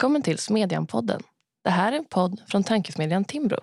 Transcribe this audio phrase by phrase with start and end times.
[0.00, 1.22] Välkommen till Smedjan-podden.
[1.64, 3.60] Det här är en podd från tankesmedjan Timbro.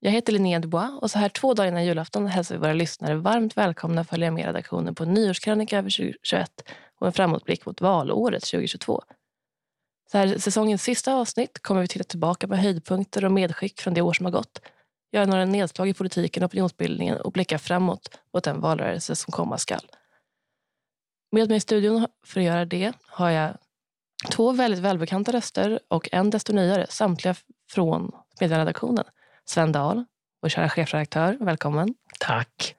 [0.00, 3.14] Jag heter Linnea Dubois och så här två dagar innan julafton hälsar vi våra lyssnare
[3.14, 6.50] varmt välkomna att följa med redaktionen på en nyårskrönika över 2021
[7.00, 9.02] och en framåtblick mot valåret 2022.
[10.12, 14.02] Så här, säsongens sista avsnitt kommer vi titta tillbaka på höjdpunkter och medskick från det
[14.02, 14.60] år som har gått,
[15.12, 19.58] göra några nedslag i politiken och opinionsbildningen och blicka framåt mot den valrörelse som komma
[19.58, 19.86] skall.
[21.32, 23.56] Med mig i studion för att göra det har jag
[24.30, 27.34] två väldigt välbekanta röster och en desto nyare, samtliga
[27.70, 29.04] från medieredaktionen.
[29.44, 30.04] Sven Dahl,
[30.42, 31.94] vår kära chefredaktör, välkommen.
[32.20, 32.74] Tack.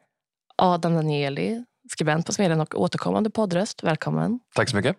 [0.56, 4.40] Adam Danieli, skribent på Smedjan och återkommande poddröst, välkommen.
[4.56, 4.98] Tack så mycket.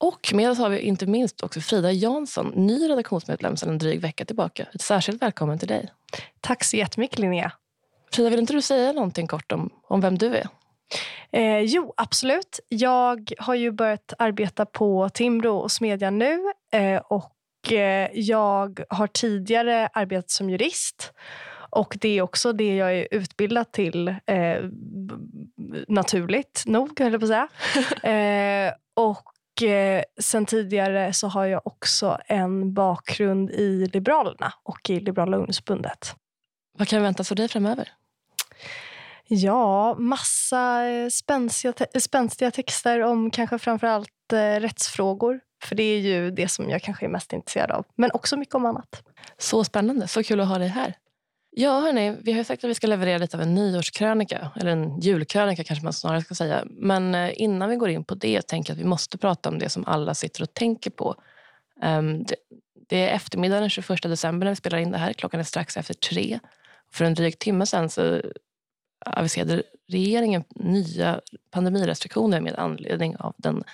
[0.00, 4.00] Och med oss har vi inte minst också Frida Jansson, ny redaktionsmedlem sedan en dryg
[4.00, 4.66] vecka tillbaka.
[4.74, 5.92] Ett särskilt välkommen till dig.
[6.40, 7.52] Tack så jättemycket Linnea.
[8.12, 10.48] Frida, vill inte du säga någonting kort om, om vem du är?
[11.32, 12.60] Eh, jo, absolut.
[12.68, 16.40] Jag har ju börjat arbeta på Timbro och Smedjan nu.
[16.72, 21.12] Eh, och eh, jag har tidigare arbetat som jurist.
[21.70, 24.64] Och det är också det jag är utbildad till, eh,
[25.88, 27.48] naturligt nog, höll jag på att
[28.02, 28.12] säga.
[28.68, 29.24] eh, och
[30.20, 36.14] sen tidigare så har jag också en bakgrund i Liberalerna och i Liberala ungdomsförbundet.
[36.78, 37.88] Vad kan vi vänta för dig framöver?
[39.32, 45.40] Ja, massa eh, spänstiga, te spänstiga texter om kanske framförallt eh, rättsfrågor.
[45.64, 47.86] För det är ju det som jag kanske är mest intresserad av.
[47.96, 49.02] Men också mycket om annat.
[49.38, 50.08] Så spännande.
[50.08, 50.94] Så kul att ha dig här.
[51.50, 54.50] Ja, hörni, vi har sagt att vi ska leverera lite av en nyårskrönika.
[54.56, 56.64] Eller en julkrönika kanske man snarare ska säga.
[56.70, 59.58] Men eh, innan vi går in på det tänker jag att vi måste prata om
[59.58, 61.14] det som alla sitter och tänker på.
[61.82, 62.36] Um, det,
[62.88, 65.12] det är eftermiddag den 21 december när vi spelar in det här.
[65.12, 66.40] Klockan är strax efter tre.
[66.92, 68.20] För en dryg timme sen så
[69.06, 71.20] aviserade regeringen nya
[71.50, 73.64] pandemirestriktioner med anledning av den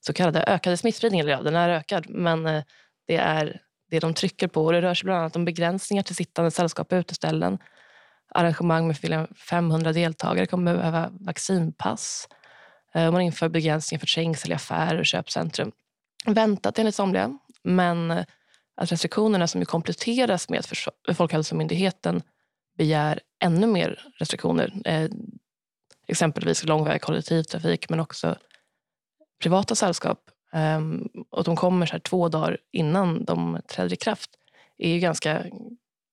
[0.00, 1.26] så kallade ökade smittspridningen.
[1.26, 2.62] Eller Ja, den är ökad, men eh,
[3.06, 3.60] det är
[3.90, 4.72] det de trycker på.
[4.72, 7.58] Det rör sig bland annat om begränsningar till sittande sällskap och uteställen.
[8.34, 12.28] Arrangemang med 500 deltagare kommer behöva vaccinpass.
[12.94, 15.72] Eh, man inför begränsningar för trängsel i affärer och köpcentrum.
[16.26, 18.24] Väntat enligt somliga, men eh,
[18.76, 22.22] att restriktionerna som kompletteras med att Folkhälsomyndigheten
[22.76, 24.72] begär ännu mer restriktioner.
[24.84, 25.10] Eh,
[26.08, 28.38] exempelvis långväga kollektivtrafik men också
[29.42, 30.30] privata sällskap.
[30.52, 30.80] Eh,
[31.30, 34.30] och de kommer så här två dagar innan de träder i kraft.
[34.78, 35.44] är ju ganska,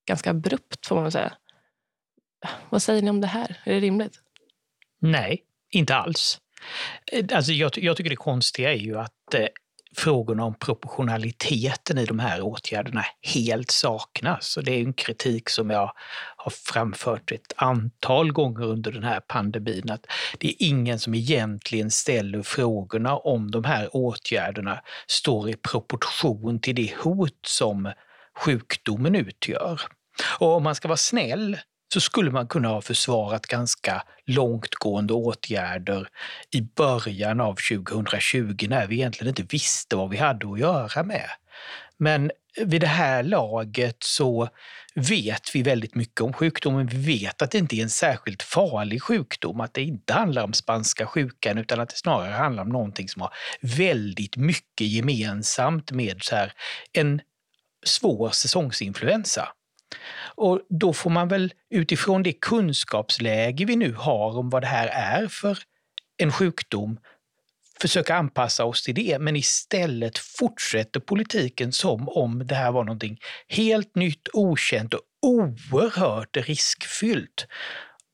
[0.07, 1.33] ganska abrupt får man väl säga.
[2.69, 3.61] Vad säger ni om det här?
[3.65, 4.19] Är det rimligt?
[4.99, 6.41] Nej, inte alls.
[7.11, 9.47] Eh, alltså jag, jag tycker det konstiga är ju att eh,
[9.95, 14.57] frågorna om proportionaliteten i de här åtgärderna helt saknas.
[14.57, 15.93] Och det är en kritik som jag
[16.35, 19.89] har framfört ett antal gånger under den här pandemin.
[19.91, 20.05] Att
[20.39, 26.75] det är ingen som egentligen ställer frågorna om de här åtgärderna står i proportion till
[26.75, 27.91] det hot som
[28.37, 29.81] sjukdomen utgör.
[30.39, 31.57] Och om man ska vara snäll
[31.93, 36.07] så skulle man kunna ha försvarat ganska långtgående åtgärder
[36.51, 41.29] i början av 2020 när vi egentligen inte visste vad vi hade att göra med.
[41.97, 44.49] Men vid det här laget så
[44.95, 46.87] vet vi väldigt mycket om sjukdomen.
[46.87, 50.53] Vi vet att det inte är en särskilt farlig sjukdom, att det inte handlar om
[50.53, 56.23] spanska sjukan utan att det snarare handlar om någonting som har väldigt mycket gemensamt med
[56.23, 56.53] så här,
[56.93, 57.21] en
[57.85, 59.47] svår säsongsinfluensa.
[60.35, 64.87] Och då får man väl utifrån det kunskapsläge vi nu har om vad det här
[64.87, 65.57] är för
[66.17, 66.97] en sjukdom
[67.83, 73.19] försöka anpassa oss till det, men istället fortsätter politiken som om det här var någonting
[73.47, 77.47] helt nytt, okänt och oerhört riskfyllt.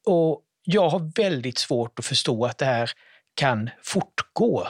[0.06, 2.92] Och jag har väldigt svårt att förstå att det här
[3.36, 4.68] kan fortgå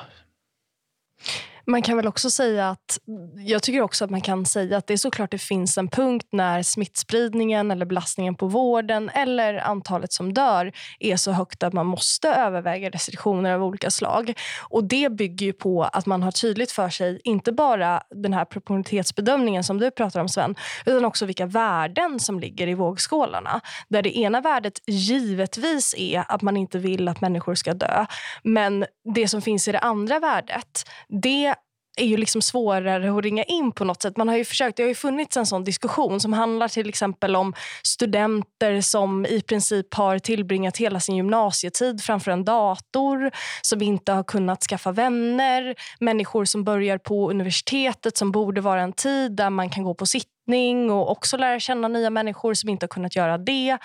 [1.69, 3.00] man kan väl också säga att
[3.46, 6.27] jag tycker också att man kan säga att det är såklart det finns en punkt
[6.31, 11.86] när smittspridningen eller belastningen på vården eller antalet som dör är så högt att man
[11.86, 14.33] måste överväga restriktioner av olika slag.
[14.69, 18.45] Och Det bygger ju på att man har tydligt för sig inte bara den här
[18.45, 20.56] proportionalitetsbedömningen som du pratar om Sven,
[20.86, 23.62] utan också vilka värden som ligger i vågskålarna.
[23.89, 28.06] Där det ena värdet givetvis är att man inte vill att människor ska dö.
[28.44, 28.86] Men
[29.16, 31.56] det som finns i det andra värdet, det
[32.00, 34.18] är ju liksom svårare att ringa in på något sätt.
[34.18, 37.36] Man har ju försökt, det har ju funnits en sån diskussion som handlar till exempel
[37.36, 37.54] om
[37.84, 43.31] studenter som i princip har tillbringat hela sin gymnasietid framför en dator,
[43.62, 48.94] som inte har kunnat skaffa vänner, människor som börjar på universitetet som borde vara en
[48.94, 52.69] tid där man kan gå på sitt flyttning och också lära känna nya människor som
[52.69, 53.78] inte har kunnat göra det.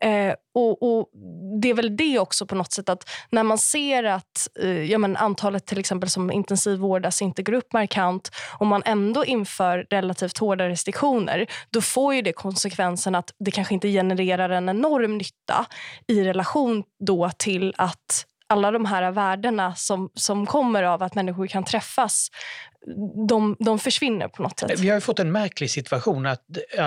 [0.00, 1.08] Eh, och, och,
[1.62, 4.98] Det är väl det också på något sätt att när man ser att eh, ja,
[4.98, 10.38] men antalet till exempel som intensivvårdas inte går upp markant och man ändå inför relativt
[10.38, 15.66] hårda restriktioner, då får ju det konsekvensen att det kanske inte genererar en enorm nytta
[16.08, 21.46] i relation då till att alla de här värdena som, som kommer av att människor
[21.46, 22.28] kan träffas
[23.28, 24.80] de, de försvinner på något sätt.
[24.80, 26.42] Vi har fått en märklig situation att,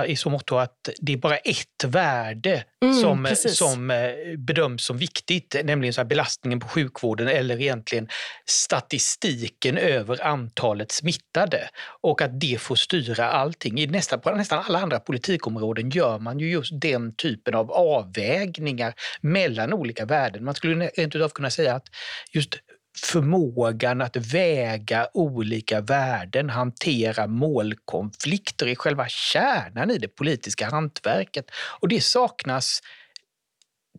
[0.08, 3.98] i så mått att det är bara ett värde mm, som, som eh,
[4.38, 8.08] bedöms som viktigt, nämligen så belastningen på sjukvården eller egentligen
[8.46, 11.70] statistiken över antalet smittade
[12.02, 13.80] och att det får styra allting.
[13.80, 18.94] I nästan, på nästan alla andra politikområden gör man ju just den typen av avvägningar
[19.22, 20.44] mellan olika värden.
[20.44, 21.86] Man skulle rent utav kunna säga att
[22.32, 22.56] just
[23.04, 31.46] förmågan att väga olika värden, hantera målkonflikter är själva kärnan i det politiska hantverket.
[31.80, 32.82] Och det saknas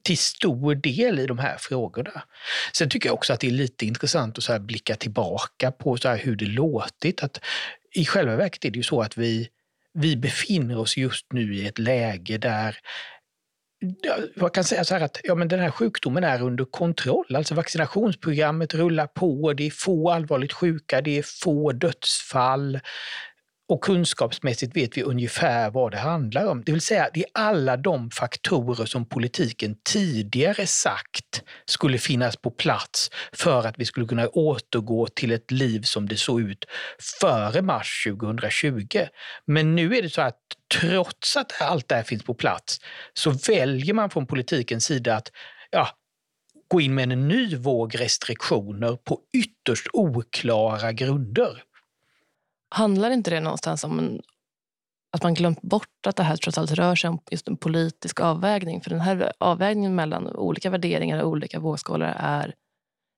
[0.03, 2.23] till stor del i de här frågorna.
[2.73, 6.09] Sen tycker jag också att det är lite intressant att så blicka tillbaka på så
[6.09, 7.23] hur det låtit.
[7.23, 7.41] Att
[7.95, 9.49] I själva verket är det ju så att vi,
[9.95, 12.79] vi befinner oss just nu i ett läge där
[14.37, 17.37] man kan säga så här att ja, men den här sjukdomen är under kontroll.
[17.37, 22.81] Alltså vaccinationsprogrammet rullar på, det är få allvarligt sjuka, det är få dödsfall
[23.69, 26.62] och kunskapsmässigt vet vi ungefär vad det handlar om.
[26.65, 32.50] Det vill säga, det är alla de faktorer som politiken tidigare sagt skulle finnas på
[32.50, 36.65] plats för att vi skulle kunna återgå till ett liv som det såg ut
[37.20, 39.06] före mars 2020.
[39.47, 40.41] Men nu är det så att
[40.81, 42.81] trots att allt det här finns på plats
[43.14, 45.32] så väljer man från politikens sida att
[45.71, 45.88] ja,
[46.69, 51.62] gå in med en ny våg restriktioner på ytterst oklara grunder.
[52.70, 54.23] Handlar inte det någonstans om en,
[55.12, 58.20] att man glömt bort att det här trots allt rör sig om just en politisk
[58.20, 58.81] avvägning?
[58.81, 62.55] För den här avvägningen mellan olika värderingar och olika vågskålar är,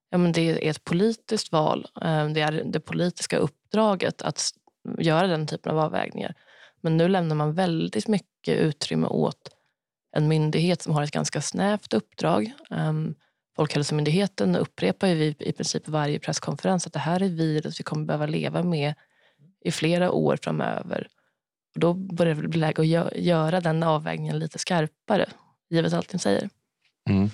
[0.09, 1.87] ja, men det är ett politiskt val.
[2.01, 4.51] Eh, det är det politiska uppdraget att
[4.97, 6.35] göra den typen av avvägningar.
[6.81, 9.49] Men nu lämnar man väldigt mycket utrymme åt
[10.15, 12.51] en myndighet som har ett ganska snävt uppdrag.
[12.69, 13.15] Ehm,
[13.55, 18.25] Folkhälsomyndigheten upprepar ju i princip varje presskonferens att det här är virus vi kommer behöva
[18.25, 18.93] leva med
[19.61, 21.07] i flera år framöver.
[21.73, 25.29] Och då börjar det bli läge att göra den avvägningen lite skarpare,
[25.69, 26.49] givet allt ni säger.
[27.09, 27.29] Mm.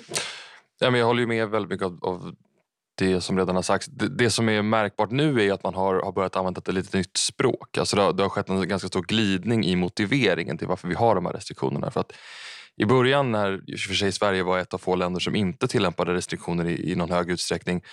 [0.80, 2.36] Ja, men jag håller ju med väldigt mycket av, av
[2.98, 3.88] det som redan har sagts.
[3.88, 6.98] Det, det, som är märkbart nu är att man har, har börjat använda ett lite
[6.98, 7.78] nytt språk.
[7.78, 10.96] Alltså det, har, det har skett en ganska stor glidning i motiveringen till varför vi
[10.96, 11.92] har de här restriktionerna.
[11.92, 12.14] För att
[12.76, 16.66] I början när för sig Sverige var ett av få länder som inte tillämpade restriktioner
[16.66, 17.84] i, i någon hög utsträckning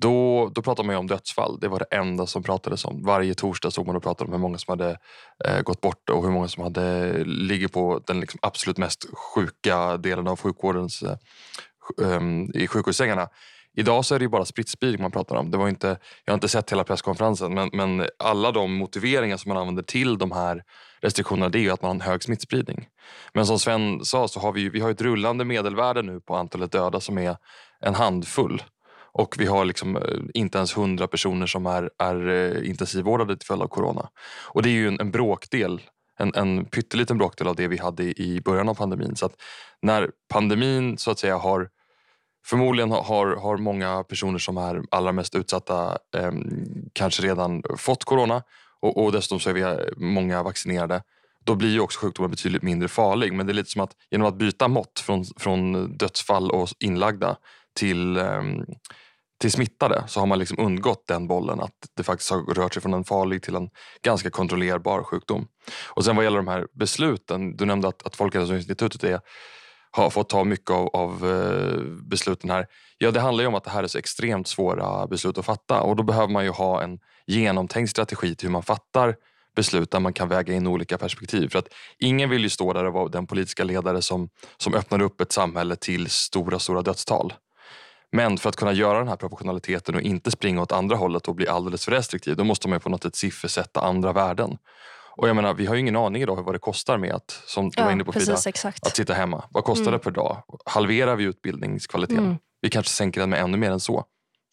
[0.00, 1.58] då, då pratade man om dödsfall.
[1.60, 3.02] Det var det enda som pratades om.
[3.02, 4.98] Varje torsdag såg man och pratade om hur många som hade
[5.44, 9.96] eh, gått bort och hur många som hade, ligger på den liksom absolut mest sjuka
[9.96, 11.16] delen av sjukvårdens eh,
[12.16, 13.28] ehm, i sjukhussängarna.
[13.78, 15.50] Idag så är det bara sprittspridning man pratar om.
[15.50, 19.48] Det var inte, jag har inte sett hela presskonferensen men, men alla de motiveringar som
[19.48, 20.62] man använder till de här
[21.00, 22.86] restriktionerna det är ju att man har en hög smittspridning.
[23.32, 26.72] Men som Sven sa så har vi, vi har ett rullande medelvärde nu på antalet
[26.72, 27.36] döda som är
[27.80, 28.62] en handfull.
[29.18, 30.02] Och vi har liksom eh,
[30.34, 34.08] inte ens hundra personer som är, är eh, intensivvårdade till följd av corona.
[34.44, 35.80] Och det är ju en, en bråkdel
[36.18, 39.16] en, en pytteliten bråkdel av det vi hade i början av pandemin.
[39.16, 39.32] Så att
[39.82, 41.68] när pandemin så att säga har
[42.46, 46.32] Förmodligen har, har många personer som är allra mest utsatta eh,
[46.92, 48.42] kanske redan fått corona
[48.80, 51.02] och, och dessutom så är vi eh, många vaccinerade.
[51.44, 53.32] Då blir ju också sjukdomen betydligt mindre farlig.
[53.32, 57.36] Men det är lite som att genom att byta mått från, från dödsfall och inlagda
[57.74, 58.42] till, eh,
[59.40, 62.82] till smittade så har man liksom undgått den bollen att det faktiskt har rört sig
[62.82, 63.68] från en farlig till en
[64.02, 65.48] ganska kontrollerbar sjukdom.
[65.88, 69.20] Och sen vad gäller de här besluten, du nämnde att, att Folkhälsoinstitutet är
[69.90, 72.66] har fått ta mycket av, av eh, besluten här.
[72.98, 75.80] Ja, det handlar ju om att det här är så extremt svåra beslut att fatta
[75.80, 79.16] och då behöver man ju ha en genomtänkt strategi till hur man fattar
[79.56, 81.48] beslut där man kan väga in olika perspektiv.
[81.48, 85.02] För att ingen vill ju stå där och vara den politiska ledare som, som öppnar
[85.02, 87.32] upp ett samhälle till stora, stora dödstal.
[88.12, 91.34] Men för att kunna göra den här proportionaliteten och inte springa åt andra hållet och
[91.34, 94.58] bli alldeles för restriktiv, då måste man på något sätt siffersätta andra värden.
[95.16, 97.70] Och jag menar, vi har ju ingen aning idag vad det kostar med att, som
[97.70, 98.34] du var inne på Frida,
[98.82, 99.44] att sitta hemma.
[99.50, 99.92] Vad kostar mm.
[99.92, 100.42] det per dag?
[100.64, 102.24] Halverar vi utbildningskvaliteten?
[102.24, 102.36] Mm.
[102.60, 104.04] Vi kanske sänker den med ännu mer än så.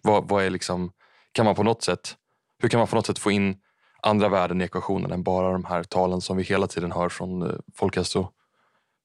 [0.04, 0.92] Vad, vad är liksom,
[1.32, 2.16] kan man på något sätt,
[2.60, 3.56] hur kan man på något sätt få in
[4.02, 7.42] andra värden i ekvationen än bara de här talen som vi hela tiden hör från
[7.42, 8.43] eh, Folkhälsomyndigheten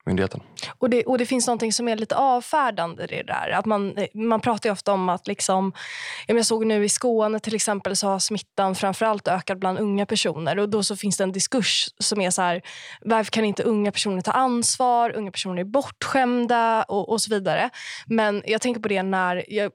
[0.08, 0.40] myndigheten.
[0.78, 3.50] Och det, och det finns något som är lite avfärdande i det där.
[3.50, 5.26] Att man, man pratar ju ofta om att...
[5.26, 5.72] Liksom,
[6.26, 10.58] jag såg nu i Skåne till exempel så har smittan framförallt ökat bland unga personer.
[10.58, 12.62] Och Då så finns det en diskurs som är så här,
[13.00, 15.16] varför kan inte unga personer ta ansvar?
[15.16, 17.70] Unga personer är bortskämda och, och så vidare.
[18.06, 19.72] Men jag tänker på det när jag,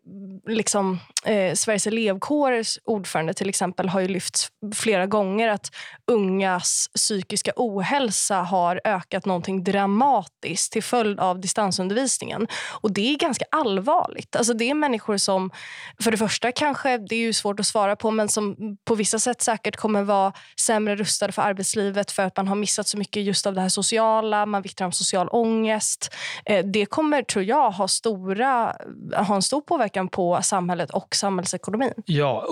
[0.47, 5.71] liksom, eh, Sveriges elevkårers ordförande till exempel har ju lyft flera gånger att
[6.11, 10.22] ungas psykiska ohälsa har ökat någonting dramatiskt
[10.71, 12.47] till följd av distansundervisningen.
[12.81, 14.35] Och Det är ganska allvarligt.
[14.35, 15.51] Alltså det är människor som,
[15.99, 19.19] för det första kanske, det är ju svårt att svara på men som på vissa
[19.19, 23.23] sätt säkert kommer vara sämre rustade för arbetslivet för att man har missat så mycket
[23.23, 24.45] just av det här sociala.
[24.45, 26.13] Man vittnar om social ångest.
[26.45, 28.75] Eh, det kommer, tror jag, ha, stora,
[29.15, 31.93] ha en stor påverkan på samhället och samhällsekonomin.
[32.05, 32.47] Ja,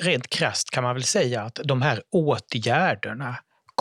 [0.00, 3.36] rent krasst kan man väl säga att de här åtgärderna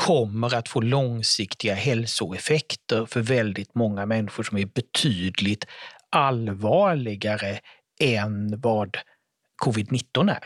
[0.07, 5.65] kommer att få långsiktiga hälsoeffekter för väldigt många människor som är betydligt
[6.09, 7.59] allvarligare
[7.99, 8.97] än vad
[9.65, 10.43] covid-19 är.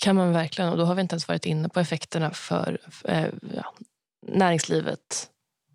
[0.00, 0.70] kan man verkligen.
[0.70, 3.74] Och då har vi inte ens varit inne på effekterna för eh, ja,
[4.26, 5.30] näringslivet.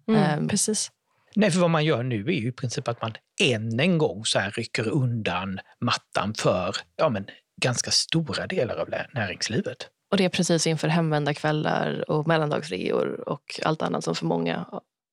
[0.07, 0.91] Mm, eh, precis.
[1.35, 4.25] Nej, för vad man gör nu är ju i princip att man än en gång
[4.25, 7.27] så här rycker undan mattan för ja, men,
[7.61, 9.89] ganska stora delar av näringslivet.
[10.15, 14.65] Och det är precis inför hemvändarkvällar och mellandagsreor och allt annat som för många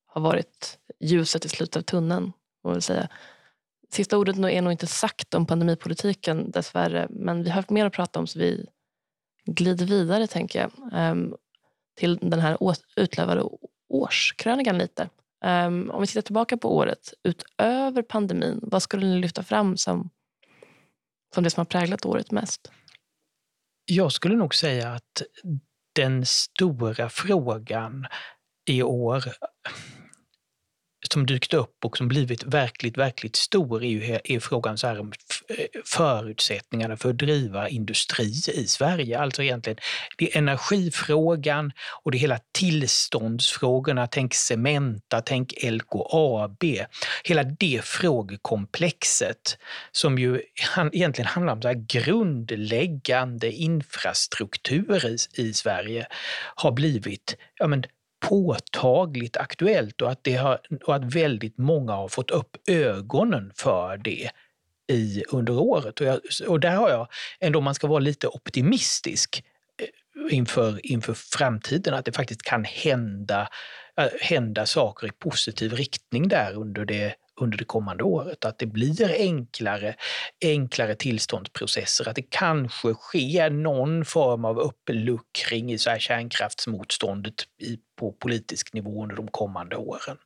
[0.06, 2.32] har varit ljuset i slutet av tunneln.
[2.68, 3.08] Vill säga.
[3.92, 7.92] Sista ordet är nog inte sagt om pandemipolitiken dessvärre, men vi har haft mer att
[7.92, 8.66] prata om så vi
[9.44, 11.34] glider vidare tänker jag ehm,
[11.96, 12.58] till den här
[12.96, 13.44] utlövade
[13.88, 15.08] årskrönikan lite.
[15.44, 20.10] Ehm, om vi tittar tillbaka på året, utöver pandemin, vad skulle ni lyfta fram som,
[21.34, 22.70] som det som har präglat året mest?
[23.84, 25.22] Jag skulle nog säga att
[25.94, 28.06] den stora frågan
[28.68, 29.24] i år
[31.12, 35.00] som dykt upp och som blivit verkligt, verkligt stor är, ju, är frågan så här
[35.00, 35.12] om
[35.84, 39.18] förutsättningarna för att driva industri i Sverige.
[39.18, 39.78] Alltså egentligen
[40.18, 44.06] det är energifrågan och det är hela tillståndsfrågorna.
[44.06, 46.64] Tänk Cementa, tänk LKAB.
[47.24, 49.58] Hela det frågekomplexet
[49.92, 50.40] som ju
[50.92, 56.06] egentligen handlar om så grundläggande infrastruktur i, i Sverige
[56.54, 57.84] har blivit ja, men,
[58.22, 63.96] påtagligt aktuellt och att, det har, och att väldigt många har fått upp ögonen för
[63.96, 64.30] det
[64.92, 66.00] i, under året.
[66.00, 67.08] Och, jag, och där har jag,
[67.40, 69.44] ändå om man ska vara lite optimistisk
[69.78, 73.48] eh, inför, inför framtiden, att det faktiskt kan hända,
[74.00, 78.44] Eh, hända saker i positiv riktning där under det under det kommande året.
[78.44, 79.94] Att det blir enklare,
[80.44, 87.78] enklare tillståndsprocesser, att det kanske sker någon form av uppluckring i så här kärnkraftsmotståndet i,
[87.98, 90.16] på politisk nivå under de kommande åren.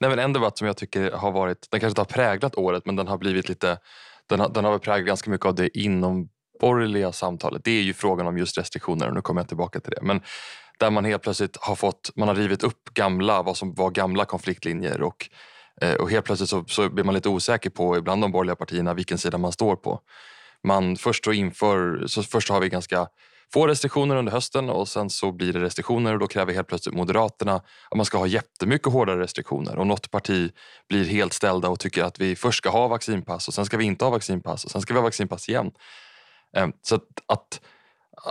[0.00, 2.86] Nej, men en debatt som jag tycker har varit, den kanske inte har präglat året
[2.86, 3.78] men den har blivit lite,
[4.28, 7.64] den har, den har präglat ganska mycket av det inomborgerliga samtalet.
[7.64, 10.02] Det är ju frågan om just restriktioner och nu kommer jag tillbaka till det.
[10.02, 10.20] Men
[10.78, 14.24] där man helt plötsligt har fått, man har rivit upp gamla, vad som var gamla
[14.24, 15.28] konfliktlinjer och
[15.80, 18.94] Eh, och helt plötsligt så, så blir man lite osäker på, ibland de borgerliga partierna,
[18.94, 20.00] vilken sida man står på.
[20.64, 23.08] Man först, så inför, så först har vi ganska
[23.52, 26.94] få restriktioner under hösten och sen så blir det restriktioner och då kräver helt plötsligt
[26.94, 27.54] Moderaterna
[27.90, 30.52] att man ska ha jättemycket hårdare restriktioner och något parti
[30.88, 33.84] blir helt ställda och tycker att vi först ska ha vaccinpass och sen ska vi
[33.84, 35.70] inte ha vaccinpass och sen ska vi ha vaccinpass igen.
[36.56, 37.60] Ehm, så att, att,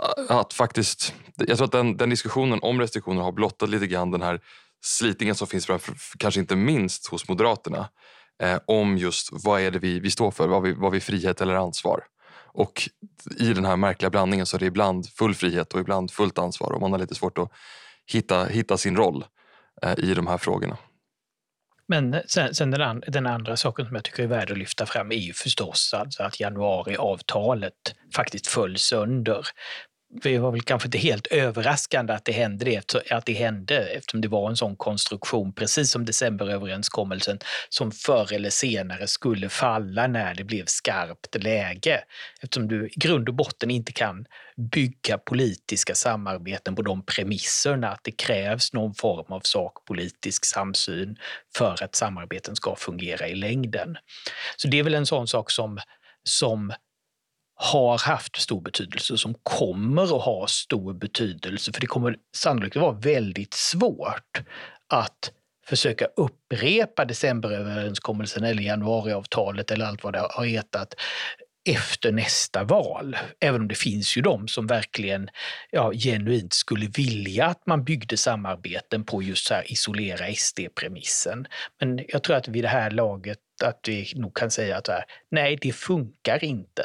[0.02, 4.10] Eh, att faktiskt, jag tror att den, den diskussionen om restriktioner har blottat lite grann
[4.10, 4.40] den här
[4.84, 7.88] slitningen som finns framför, kanske inte minst hos Moderaterna
[8.42, 11.40] eh, om just vad är det vi, vi står för, vad vi, vad vi frihet
[11.40, 12.04] eller ansvar.
[12.56, 12.88] Och
[13.38, 16.72] i den här märkliga blandningen så är det ibland full frihet och ibland fullt ansvar
[16.72, 17.50] och man har lite svårt att
[18.06, 19.24] hitta, hitta sin roll
[19.82, 20.76] eh, i de här frågorna.
[21.88, 24.86] Men sen, sen den, and, den, andra saken som jag tycker är värd att lyfta
[24.86, 29.46] fram är ju förstås alltså att januariavtalet faktiskt föll sönder
[30.22, 34.20] det var väl kanske inte helt överraskande att det hände det, att det hände eftersom
[34.20, 40.34] det var en sån konstruktion, precis som decemberöverenskommelsen, som förr eller senare skulle falla när
[40.34, 42.04] det blev skarpt läge.
[42.40, 48.04] Eftersom du i grund och botten inte kan bygga politiska samarbeten på de premisserna att
[48.04, 51.16] det krävs någon form av sakpolitisk samsyn
[51.56, 53.96] för att samarbeten ska fungera i längden.
[54.56, 55.78] Så det är väl en sån sak som,
[56.24, 56.72] som
[57.72, 61.72] har haft stor betydelse och som kommer att ha stor betydelse.
[61.72, 64.42] För det kommer sannolikt att vara väldigt svårt
[64.88, 65.32] att
[65.66, 70.94] försöka upprepa decemberöverenskommelsen eller januariavtalet eller allt vad det har hetat
[71.68, 73.16] efter nästa val.
[73.40, 75.28] Även om det finns ju de som verkligen
[75.70, 81.46] ja, genuint skulle vilja att man byggde samarbeten på just så här isolera SD-premissen.
[81.80, 85.04] Men jag tror att vid det här laget att vi nog kan säga att här,
[85.30, 86.82] nej, det funkar inte.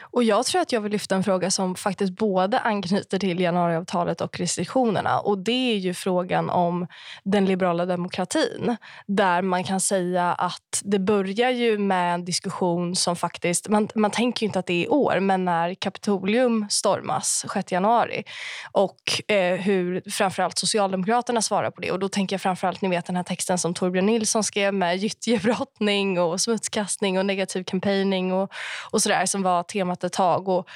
[0.00, 4.20] Och Jag tror att jag vill lyfta en fråga som faktiskt både anknyter till januariavtalet
[4.20, 5.18] och restriktionerna.
[5.18, 6.86] Och Det är ju frågan om
[7.24, 8.76] den liberala demokratin.
[9.06, 13.68] Där man kan säga att det börjar ju med en diskussion som faktiskt...
[13.68, 17.72] Man, man tänker ju inte att det är i år, men när Kapitolium stormas 6
[17.72, 18.24] januari
[18.72, 21.90] och eh, hur framförallt Socialdemokraterna svarar på det.
[21.90, 24.96] Och Då tänker jag framförallt ni vet den här texten som Torbjörn Nilsson skrev med
[24.96, 28.52] gyttjebrottning och smutskastning och negativ campaigning och,
[28.90, 30.48] och sådär som var temat ett tag.
[30.48, 30.68] Och,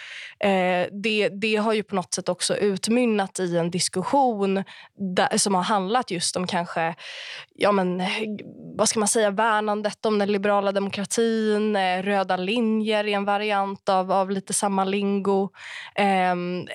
[0.46, 4.64] eh, det, det har ju på något sätt också utmynnat i en diskussion
[4.99, 6.94] där, som har handlat just om kanske,
[7.54, 8.02] ja men,
[8.76, 13.88] vad ska man säga, värnandet om den liberala demokratin, eh, röda linjer i en variant
[13.88, 15.50] av, av lite samma lingo.
[15.94, 16.34] Eh,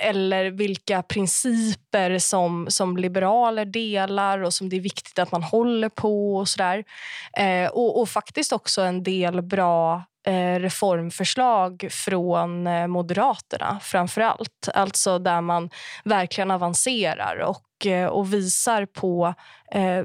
[0.10, 5.90] eller vilka principer som, som liberaler delar och som det är viktigt att man håller
[5.90, 6.84] på och sådär.
[7.38, 14.70] Eh, och, och faktiskt också en del bra Eh, reformförslag från eh, Moderaterna framför allt.
[14.74, 15.70] Alltså där man
[16.04, 19.34] verkligen avancerar och, eh, och visar på
[19.72, 20.04] eh,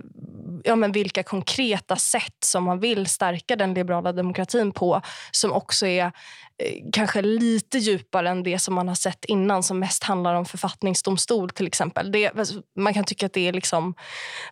[0.65, 5.87] ja, men vilka konkreta sätt som man vill stärka den liberala demokratin på som också
[5.87, 6.13] är
[6.61, 10.45] Eh, kanske lite djupare än det som man har sett innan som mest handlar om
[10.45, 12.13] författningsdomstol till exempel.
[12.13, 13.95] Det, alltså, man kan tycka att det är liksom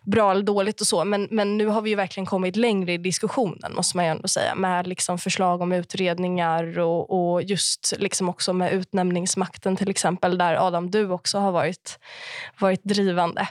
[0.03, 3.73] bra eller dåligt och så men, men nu har vi verkligen kommit längre i diskussionen
[3.75, 8.73] måste man ändå säga med liksom förslag om utredningar och, och just liksom också med
[8.73, 11.99] utnämningsmakten till exempel där Adam du också har varit,
[12.59, 13.47] varit drivande.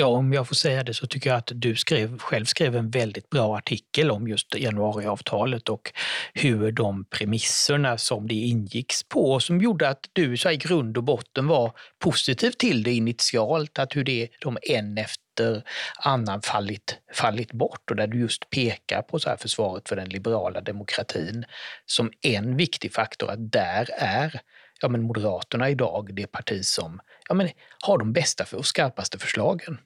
[0.00, 2.90] Ja, om jag får säga det så tycker jag att du skrev, själv skrev en
[2.90, 5.92] väldigt bra artikel om just januariavtalet och
[6.34, 11.04] hur de premisserna som det ingicks på som gjorde att du så i grund och
[11.04, 15.62] botten var positiv till det initialt, att hur det, de en efter
[15.98, 20.08] annan fallit, fallit bort och där du just pekar på så här försvaret för den
[20.08, 21.44] liberala demokratin
[21.86, 24.40] som en viktig faktor, att där är
[24.80, 27.48] ja, men Moderaterna idag det parti som ja, men
[27.84, 29.78] har de bästa och skarpaste förslagen.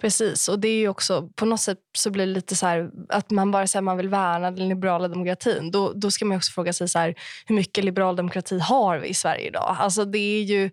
[0.00, 3.30] Precis, och det är också på något sätt så blir det lite så här, att
[3.30, 5.70] man bara säger man vill värna den liberala demokratin.
[5.70, 7.14] Då, då ska man också fråga sig så här,
[7.46, 9.76] hur mycket liberal demokrati har vi i Sverige idag?
[9.78, 10.70] Alltså det är ju,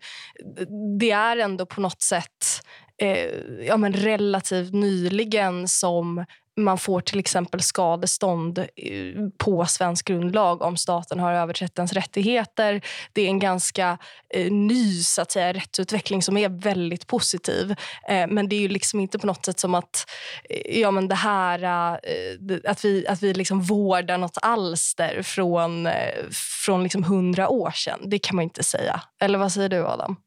[1.00, 2.64] det är ändå på något sätt
[3.02, 3.28] eh,
[3.68, 6.26] ja, men relativt nyligen som
[6.58, 8.66] man får till exempel skadestånd eh,
[9.38, 12.82] på svensk grundlag om staten har överträtt ens rättigheter.
[13.14, 13.98] Det är en ganska
[14.34, 17.76] eh, ny så att säga, rättsutveckling som är väldigt positiv.
[18.10, 20.10] Eh, men det är ju liksom inte på något sätt som att,
[20.50, 25.88] eh, ja, men det här, eh, att vi, att vi liksom vårdar nåt alster från,
[25.88, 26.30] eh,
[26.66, 28.00] från liksom hundra år sedan.
[28.06, 29.02] Det kan man inte säga.
[29.22, 30.18] Eller vad säger du, Adam?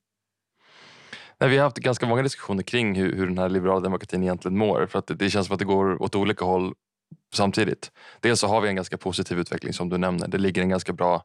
[1.40, 4.58] Nej, vi har haft ganska många diskussioner kring hur, hur den här liberala demokratin egentligen
[4.58, 4.86] mår.
[4.86, 6.74] För att det, det känns som att det går åt olika håll
[7.34, 7.90] samtidigt.
[8.20, 10.28] Dels så har vi en ganska positiv utveckling som du nämner.
[10.28, 11.22] Det ligger en ganska bra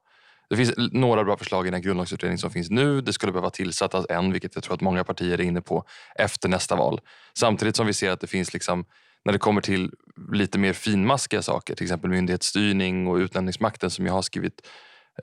[0.51, 3.01] det finns några bra förslag i den grundlagsutredning som finns nu.
[3.01, 6.49] Det skulle behöva tillsättas en, vilket jag tror att många partier är inne på efter
[6.49, 7.01] nästa val.
[7.33, 8.85] Samtidigt som vi ser att det finns, liksom,
[9.25, 9.91] när det kommer till
[10.33, 14.67] lite mer finmaskiga saker, till exempel myndighetsstyrning och utnämningsmakten som jag har skrivit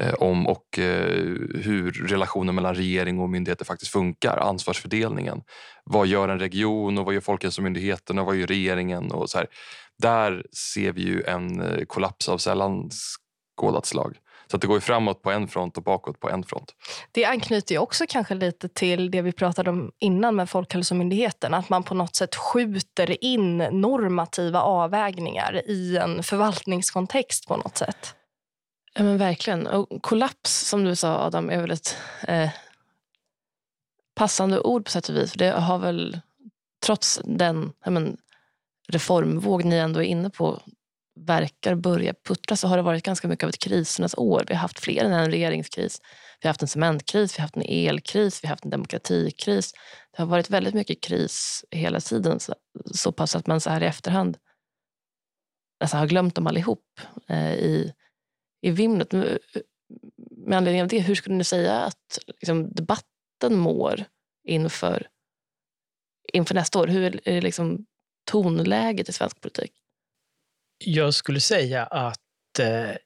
[0.00, 4.36] Eh, om och eh, hur relationen mellan regering och myndigheter faktiskt funkar.
[4.36, 5.42] Ansvarsfördelningen.
[5.84, 9.12] Vad gör en region och vad gör Folkhälsomyndigheten och vad gör regeringen?
[9.12, 9.46] Och så här.
[10.02, 10.42] Där
[10.74, 12.90] ser vi ju en eh, kollaps av sällan
[13.56, 14.16] skådat slag.
[14.50, 16.74] Så att det går framåt på en front och bakåt på en front.
[17.12, 21.54] Det anknyter ju också kanske lite till det vi pratade om innan med Folkhälsomyndigheten.
[21.54, 28.14] Att man på något sätt skjuter in normativa avvägningar i en förvaltningskontext på något sätt.
[28.94, 29.66] Ja, men verkligen.
[29.66, 31.96] Och kollaps, som du sa Adam, är väl ett
[32.28, 32.50] eh,
[34.14, 35.30] passande ord på sätt och vis.
[35.30, 36.20] För det har väl,
[36.84, 38.16] trots den men,
[38.88, 40.62] reformvåg ni ändå är inne på
[41.26, 44.44] verkar börja puttra så har det varit ganska mycket av ett krisernas år.
[44.48, 46.00] Vi har haft fler än en regeringskris.
[46.40, 49.72] Vi har haft en cementkris, vi har haft en elkris, vi har haft en demokratikris.
[50.16, 52.40] Det har varit väldigt mycket kris hela tiden.
[52.40, 52.54] Så,
[52.94, 54.38] så pass att man så här i efterhand
[55.80, 57.92] nästan har glömt dem allihop eh, i
[58.60, 59.12] i vimlet.
[60.30, 64.04] Med anledning av det, hur skulle ni säga att liksom, debatten mår
[64.44, 65.08] inför,
[66.32, 66.86] inför nästa år?
[66.86, 67.86] Hur är det liksom,
[68.30, 69.72] tonläget i svensk politik?
[70.84, 72.96] Jag skulle säga att eh,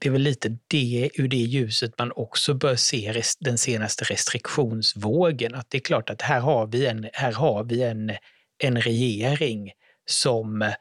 [0.00, 5.54] det är väl lite det, ur det ljuset man också bör se den senaste restriktionsvågen.
[5.54, 8.12] Att det är klart att här har vi en, här har vi en,
[8.58, 9.72] en regering
[10.06, 10.72] som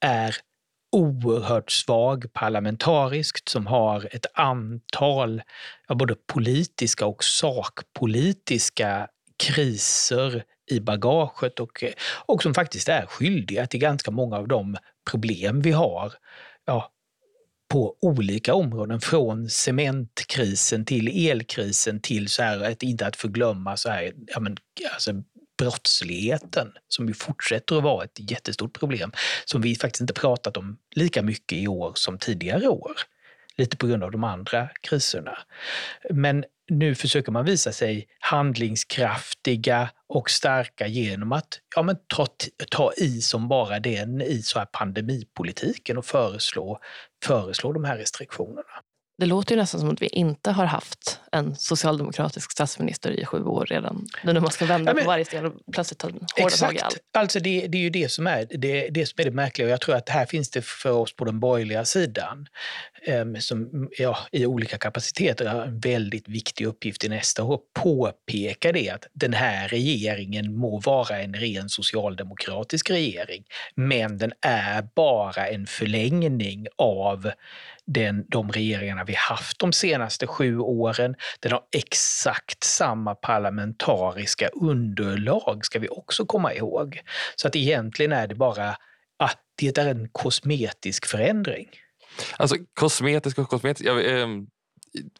[0.00, 0.36] är
[0.94, 5.42] oerhört svag parlamentariskt, som har ett antal
[5.88, 11.84] ja, både politiska och sakpolitiska kriser i bagaget och,
[12.26, 14.76] och som faktiskt är skyldiga till ganska många av de
[15.10, 16.12] problem vi har
[16.64, 16.92] ja,
[17.68, 19.00] på olika områden.
[19.00, 24.56] Från cementkrisen till elkrisen till, så här, ett, inte att förglömma, så här, ja, men,
[24.94, 25.12] alltså,
[25.64, 29.12] brottsligheten som ju fortsätter att vara ett jättestort problem
[29.44, 32.92] som vi faktiskt inte pratat om lika mycket i år som tidigare år.
[33.56, 35.38] Lite på grund av de andra kriserna.
[36.10, 42.26] Men nu försöker man visa sig handlingskraftiga och starka genom att ja, men ta,
[42.70, 46.80] ta i som bara den i så här pandemipolitiken och föreslå,
[47.24, 48.83] föreslå de här restriktionerna.
[49.18, 53.44] Det låter ju nästan som att vi inte har haft en socialdemokratisk statsminister i sju
[53.44, 54.06] år redan.
[54.24, 56.08] Nu man ska vända ja, men, på varje sten och plötsligt ta
[56.40, 56.98] hårda tag i allt.
[57.12, 59.66] Alltså det, det, är ju det som är det, det som är det märkliga.
[59.66, 62.46] Och jag tror att här finns det för oss på den borgerliga sidan
[63.08, 67.60] um, som ja, i olika kapaciteter har en väldigt viktig uppgift i nästa år.
[67.72, 74.88] Påpeka det att den här regeringen må vara en ren socialdemokratisk regering, men den är
[74.94, 77.30] bara en förlängning av
[77.86, 81.14] den, de regeringarna vi haft de senaste sju åren.
[81.40, 87.00] Den har exakt samma parlamentariska underlag, ska vi också komma ihåg.
[87.36, 88.76] Så att egentligen är det bara
[89.18, 91.68] att det är en kosmetisk förändring.
[92.36, 93.88] Alltså kosmetisk och kosmetisk.
[93.88, 94.26] Ja, eh,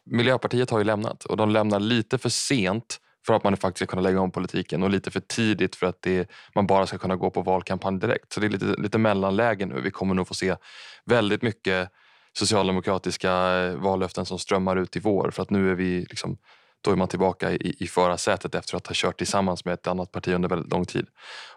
[0.05, 3.85] Miljöpartiet har ju lämnat och de lämnar lite för sent för att man faktiskt ska
[3.85, 7.15] kunna lägga om politiken och lite för tidigt för att det, man bara ska kunna
[7.15, 8.33] gå på valkampanj direkt.
[8.33, 9.81] Så det är lite, lite mellanläge nu.
[9.81, 10.55] Vi kommer nog få se
[11.05, 11.89] väldigt mycket
[12.37, 15.31] socialdemokratiska eh, vallöften som strömmar ut i vår.
[15.31, 16.37] För att nu är vi liksom,
[16.81, 20.11] då är man tillbaka i, i förarsätet efter att ha kört tillsammans med ett annat
[20.11, 21.07] parti under väldigt lång tid.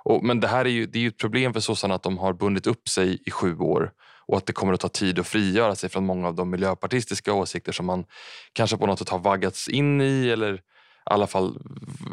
[0.05, 2.19] Och, men det här är ju, det är ju ett problem för sossarna att de
[2.19, 3.93] har bundit upp sig i sju år
[4.27, 7.33] och att det kommer att ta tid att frigöra sig från många av de miljöpartistiska
[7.33, 8.05] åsikter som man
[8.53, 10.61] kanske på något sätt har vaggats in i eller i
[11.05, 11.59] alla fall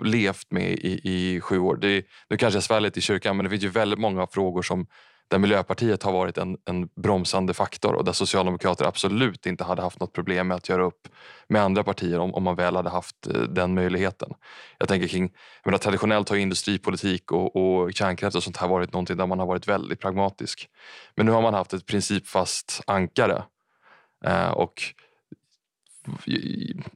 [0.04, 1.75] levt med i, i sju år.
[1.75, 4.62] Det, nu kanske jag svär lite i kyrkan men det finns ju väldigt många frågor
[4.62, 4.88] som
[5.28, 10.00] där Miljöpartiet har varit en, en bromsande faktor och där Socialdemokrater absolut inte hade haft
[10.00, 11.08] något problem med att göra upp
[11.48, 14.34] med andra partier om, om man väl hade haft eh, den möjligheten.
[14.78, 15.24] Jag tänker kring,
[15.64, 19.40] jag menar, traditionellt har industripolitik och, och kärnkraft och sånt här varit någonting där man
[19.40, 20.70] har varit väldigt pragmatisk.
[21.16, 23.44] Men nu har man haft ett principfast ankare
[24.26, 24.74] eh, och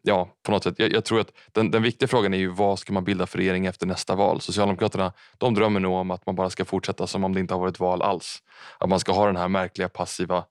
[0.02, 0.76] ja, på något sätt.
[0.78, 3.38] Jag, jag tror att den, den, viktiga frågan är ju vad ska man bilda för
[3.38, 4.42] regering efter nästa val?
[4.42, 7.62] Socialdemokraterna de drömmer nog om att man bara ska fortsätta som om det inte har
[7.62, 8.44] varit val alls.
[8.78, 10.46] Att man ska ha den här märkliga passiva,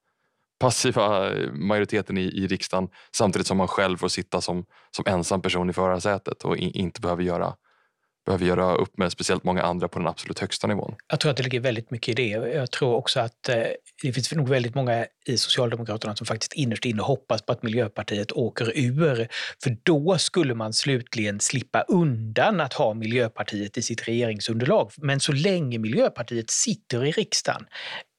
[0.60, 5.42] passiva eh, majoriteten i, i riksdagen samtidigt som man själv får sitta som, som ensam
[5.42, 7.54] person i förarsätet och in, inte behöver göra
[8.28, 10.94] behöver göra upp med speciellt många andra på den absolut högsta nivån.
[11.08, 12.48] Jag tror att det ligger väldigt mycket i det.
[12.54, 13.54] Jag tror också att eh,
[14.02, 18.32] det finns nog väldigt många i Socialdemokraterna som faktiskt innerst inne hoppas på att Miljöpartiet
[18.32, 19.28] åker ur.
[19.62, 24.90] För då skulle man slutligen slippa undan att ha Miljöpartiet i sitt regeringsunderlag.
[24.96, 27.66] Men så länge Miljöpartiet sitter i riksdagen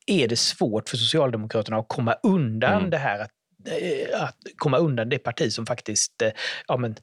[0.07, 2.89] är det svårt för Socialdemokraterna att komma undan mm.
[2.89, 3.31] det här att,
[3.67, 6.29] eh, att komma undan det parti som faktiskt eh,
[6.67, 6.95] ja, men,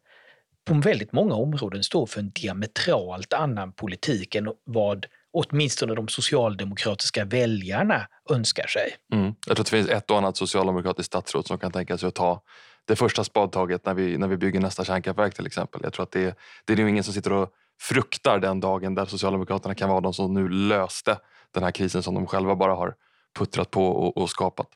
[0.66, 7.24] på väldigt många områden står för en diametralt annan politik än vad åtminstone de socialdemokratiska
[7.24, 8.96] väljarna önskar sig.
[9.12, 9.35] Mm.
[9.46, 12.14] Jag tror att det finns ett och annat socialdemokratiskt statsråd som kan tänka sig att
[12.14, 12.42] ta
[12.85, 15.81] det första spadtaget när vi, när vi bygger nästa kärnkraftverk till exempel.
[15.85, 17.48] Jag tror att det, det är nog ingen som sitter och
[17.81, 21.18] fruktar den dagen där Socialdemokraterna kan vara de som nu löste
[21.50, 22.94] den här krisen som de själva bara har
[23.38, 24.66] puttrat på och, och skapat.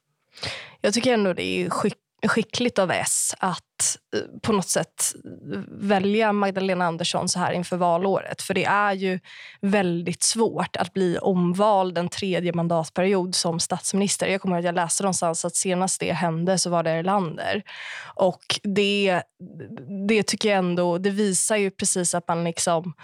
[0.81, 1.71] Jag tycker ändå det är
[2.29, 7.77] skickligt av S att eh, på något sätt eh, välja Magdalena Andersson så här inför
[7.77, 8.43] valåret.
[8.43, 9.21] För det är ju
[9.61, 14.27] väldigt svårt att bli omvald en tredje mandatperiod som statsminister.
[14.27, 17.63] Jag kommer att jag läste någonstans att senast det hände så var det Erlander.
[18.15, 19.23] Och det,
[20.09, 22.95] det tycker jag ändå, det visar ju precis att man liksom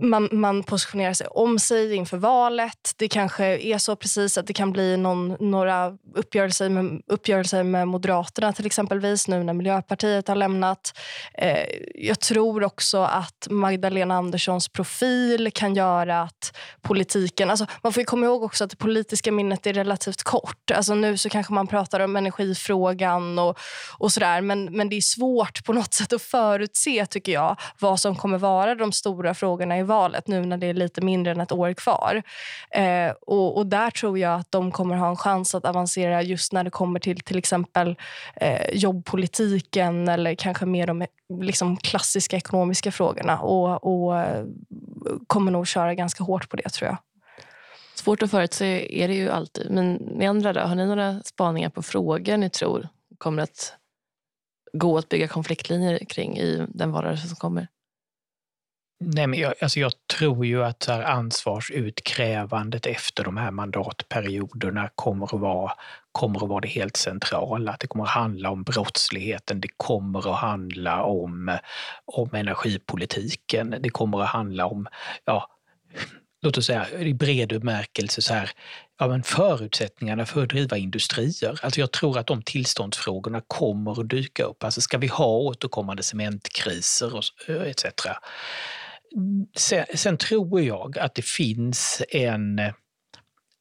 [0.00, 2.94] man, man positionerar sig om sig inför valet.
[2.96, 7.88] Det kanske är så precis att det kan bli någon, några uppgörelser med, uppgörelser med
[7.88, 10.98] Moderaterna till exempelvis nu när Miljöpartiet har lämnat.
[11.34, 17.50] Eh, jag tror också att Magdalena Anderssons profil kan göra att politiken...
[17.50, 20.70] Alltså man får komma ihåg också att det politiska minnet är relativt kort.
[20.70, 23.58] Alltså nu så kanske man pratar om energifrågan och,
[23.98, 28.00] och sådär men, men det är svårt på något sätt att förutse tycker jag vad
[28.00, 31.40] som kommer vara de stora frågorna i valet nu när det är lite mindre än
[31.40, 32.22] ett år kvar.
[32.70, 36.52] Eh, och, och, Där tror jag att de kommer ha en chans att avancera just
[36.52, 37.96] när det kommer till till exempel
[38.36, 41.06] eh, jobbpolitiken eller kanske mer de
[41.40, 44.44] liksom, klassiska ekonomiska frågorna och, och eh,
[45.26, 46.96] kommer nog köra ganska hårt på det tror jag.
[47.94, 49.70] Svårt att förutse är det ju alltid.
[49.70, 53.74] Men ni andra då, har ni några spaningar på frågor ni tror kommer att
[54.72, 57.68] gå att bygga konfliktlinjer kring i den valrörelse som kommer?
[59.04, 65.26] Nej, men jag, alltså jag tror ju att här ansvarsutkrävandet efter de här mandatperioderna kommer
[65.26, 65.72] att, vara,
[66.12, 67.72] kommer att vara det helt centrala.
[67.72, 71.58] Att det kommer att handla om brottsligheten, det kommer att handla om,
[72.04, 74.86] om energipolitiken, det kommer att handla om
[75.24, 75.48] ja,
[76.42, 78.50] låt oss säga i bred bemärkelse så här,
[78.98, 81.60] ja, men förutsättningarna för att driva industrier.
[81.62, 84.64] Alltså jag tror att de tillståndsfrågorna kommer att dyka upp.
[84.64, 87.84] Alltså ska vi ha återkommande cementkriser och eh, etc.
[89.56, 92.60] Sen, sen tror jag att det finns en,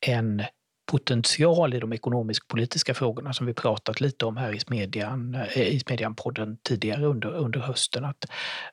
[0.06, 0.44] en
[0.92, 5.80] potential i de ekonomisk-politiska frågorna som vi pratat lite om här i Smedjan, eh, i
[5.80, 8.06] Smedjan-podden tidigare under, under hösten.
[8.06, 8.26] Att,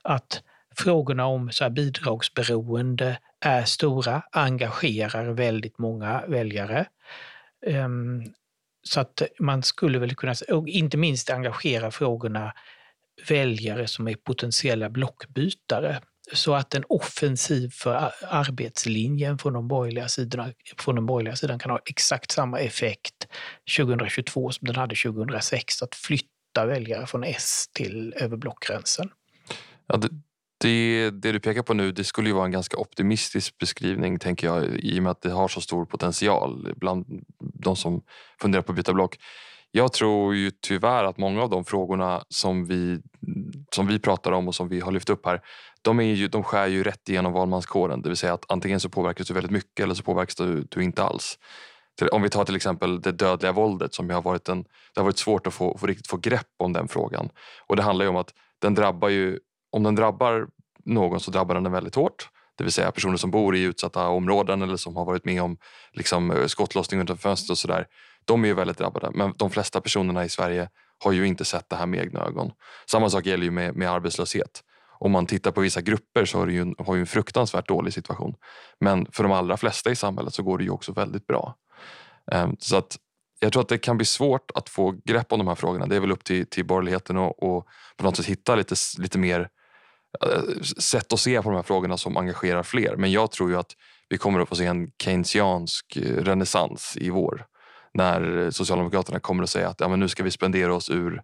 [0.02, 0.42] att
[0.76, 6.86] frågorna om så bidragsberoende är stora, engagerar väldigt många väljare.
[7.66, 8.24] Um,
[8.82, 12.52] så att man skulle väl kunna, och inte minst engagera frågorna
[13.28, 16.00] väljare som är potentiella blockbytare.
[16.32, 21.70] Så att en offensiv för arbetslinjen från de borgerliga sidorna, från den borgerliga sidan kan
[21.70, 23.28] ha exakt samma effekt
[23.78, 29.10] 2022 som den hade 2006, att flytta väljare från S till över blockgränsen.
[29.86, 30.08] Ja, det,
[30.60, 34.46] det, det, du pekar på nu det skulle ju vara en ganska optimistisk beskrivning tänker
[34.46, 38.02] jag i och med att det har så stor potential bland de som
[38.40, 39.16] funderar på att byta block.
[39.70, 43.00] Jag tror ju tyvärr att många av de frågorna som vi,
[43.74, 45.40] som vi pratar om och som vi har lyft upp här
[45.82, 48.02] de, är ju, de skär ju rätt igenom valmanskåren.
[48.02, 50.82] Det vill säga att antingen så påverkas du väldigt mycket eller så påverkas du, du
[50.82, 51.38] inte alls.
[52.12, 55.18] Om vi tar till exempel det dödliga våldet som har varit en, det har varit
[55.18, 57.28] svårt att få, få riktigt få grepp om den frågan.
[57.66, 59.38] Och det handlar ju om att den drabbar ju
[59.70, 60.48] om den drabbar
[60.84, 62.28] någon så drabbar den den väldigt hårt.
[62.56, 65.56] Det vill säga personer som bor i utsatta områden eller som har varit med om
[65.92, 67.86] liksom, eh, skottlossning utanför fönster och sådär.
[68.28, 69.10] De är ju väldigt drabbade.
[69.14, 70.68] Men de flesta personerna i Sverige
[71.04, 72.50] har ju inte sett det här med egna ögon.
[72.90, 74.62] Samma sak gäller ju med, med arbetslöshet.
[75.00, 77.92] Om man tittar på vissa grupper så har ju en, har ju en fruktansvärt dålig
[77.92, 78.34] situation.
[78.80, 81.54] Men för de allra flesta i samhället så går det ju också väldigt bra.
[82.32, 82.96] Ehm, så att
[83.40, 85.86] jag tror att det kan bli svårt att få grepp om de här frågorna.
[85.86, 89.18] Det är väl upp till, till borgerligheten och, och på något sätt hitta lite, lite
[89.18, 89.48] mer
[90.24, 92.96] eh, sätt att se på de här frågorna som engagerar fler.
[92.96, 93.72] Men jag tror ju att
[94.08, 97.46] vi kommer att få se en keynesiansk eh, renässans i vår.
[97.98, 101.22] När Socialdemokraterna kommer att säga att ja, men nu ska vi spendera oss ur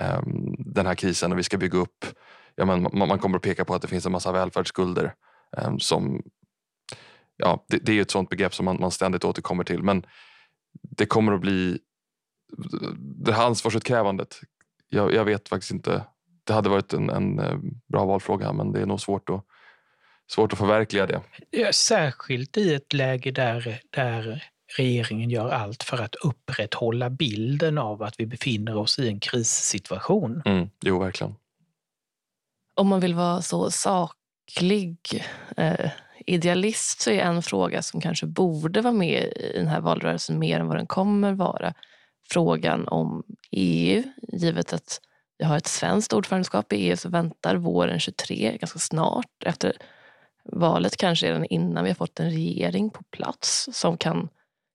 [0.00, 2.06] um, den här krisen och vi ska bygga upp...
[2.54, 5.14] Ja, men man, man kommer att peka på att det finns en massa välfärdsskulder
[5.56, 6.22] um, som...
[7.36, 9.82] Ja, det, det är ett sånt begrepp som man, man ständigt återkommer till.
[9.82, 10.06] Men
[10.82, 11.78] det kommer att bli...
[12.98, 14.40] Det här ansvarsutkrävandet,
[14.88, 16.04] jag, jag vet faktiskt inte
[16.44, 17.58] det hade varit en, en eh,
[17.88, 19.44] bra valfråga men det är nog svårt att,
[20.30, 21.20] svårt att förverkliga det.
[21.50, 28.02] Ja, särskilt i ett läge där, där regeringen gör allt för att upprätthålla bilden av
[28.02, 30.42] att vi befinner oss i en krissituation.
[30.44, 31.34] Mm, jo, verkligen.
[32.74, 35.24] Om man vill vara så saklig
[35.56, 35.90] eh,
[36.26, 40.60] idealist så är en fråga som kanske borde vara med i den här valrörelsen mer
[40.60, 41.74] än vad den kommer vara
[42.30, 45.00] frågan om EU, givet att
[45.38, 49.76] vi har ett svenskt ordförandeskap i EU som väntar våren 23, ganska snart efter
[50.44, 54.28] valet, kanske redan innan vi har fått en regering på plats som kan,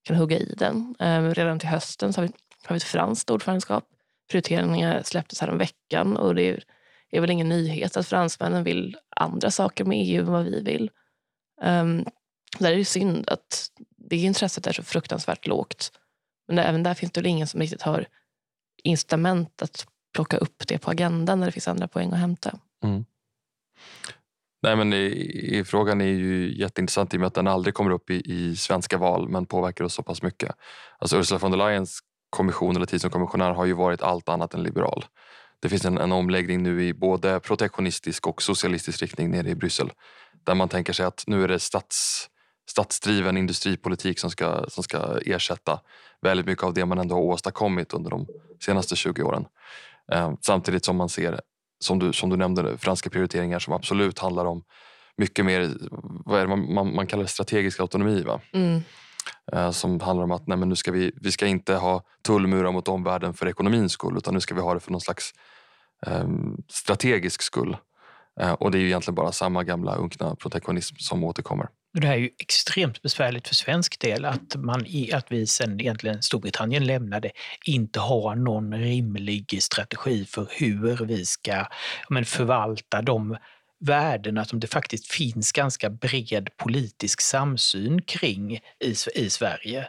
[0.08, 0.96] kan hugga i den.
[1.00, 3.84] Ehm, redan till hösten så har vi, har vi ett franskt ordförandeskap.
[4.32, 6.63] Prioriteringar släpptes här om veckan och det är,
[7.12, 10.91] är väl ingen nyhet att fransmännen vill andra saker med EU än vad vi vill.
[11.62, 12.06] Um,
[12.60, 15.91] där är det synd att det intresset är så fruktansvärt lågt.
[16.48, 18.08] Men även där finns det väl ingen som riktigt har
[18.84, 22.60] incitament att plocka upp det på agendan när det finns andra poäng att hämta.
[22.84, 23.06] Mm.
[24.67, 25.06] Nej, men i,
[25.58, 28.56] i, frågan är ju jätteintressant i och med att den aldrig kommer upp i, i
[28.56, 30.56] svenska val men påverkar oss så pass mycket.
[30.99, 31.99] Alltså Ursula von der Leyens
[32.30, 35.06] kommission eller tid som kommissionär har ju varit allt annat än liberal.
[35.60, 39.91] Det finns en, en omläggning nu i både protektionistisk och socialistisk riktning nere i Bryssel.
[40.43, 42.27] Där man tänker sig att nu är det stats,
[42.69, 45.80] statsdriven industripolitik som ska, som ska ersätta
[46.21, 48.27] väldigt mycket av det man ändå har åstadkommit under de
[48.65, 49.45] senaste 20 åren.
[50.12, 51.41] Eh, samtidigt som man ser,
[51.80, 54.63] som du, som du nämnde, franska prioriteringar som absolut handlar om
[55.18, 55.72] mycket mer,
[56.26, 58.22] vad är det, man, man, man kallar det strategisk autonomi.
[58.22, 58.42] Va?
[58.54, 58.82] Mm.
[59.52, 62.72] Eh, som handlar om att nej, men nu ska vi, vi ska inte ha tullmurar
[62.72, 65.34] mot omvärlden för ekonomins skull utan nu ska vi ha det för någon slags
[66.06, 66.28] eh,
[66.70, 67.78] strategisk skull.
[68.40, 71.68] Eh, och det är ju egentligen bara samma gamla unkna protektionism som återkommer.
[72.01, 76.21] Det här är ju extremt besvärligt för svensk del att, man, att vi sen egentligen
[76.21, 77.31] Storbritannien lämnade
[77.65, 81.65] inte har någon rimlig strategi för hur vi ska
[82.10, 83.38] men, förvalta de
[83.79, 89.88] värdena som det faktiskt finns ganska bred politisk samsyn kring i, i Sverige.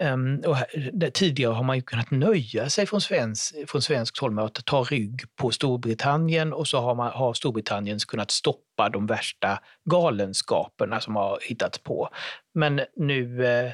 [0.00, 4.30] Um, och här, tidigare har man ju kunnat nöja sig från, svensk, från svenskt håll
[4.30, 9.06] med att ta rygg på Storbritannien och så har, man, har Storbritannien kunnat stoppa de
[9.06, 9.58] värsta
[9.90, 12.08] galenskaperna som har hittats på.
[12.54, 13.72] Men nu eh,